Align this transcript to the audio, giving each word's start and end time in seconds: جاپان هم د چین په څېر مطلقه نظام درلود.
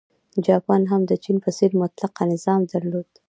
جاپان 0.47 0.81
هم 0.91 1.01
د 1.09 1.11
چین 1.23 1.37
په 1.43 1.49
څېر 1.57 1.71
مطلقه 1.81 2.23
نظام 2.33 2.61
درلود. 2.71 3.09